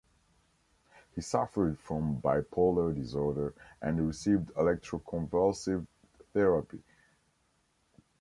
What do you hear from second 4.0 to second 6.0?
received electro-convulsive